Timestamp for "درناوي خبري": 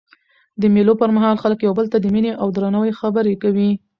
2.55-3.35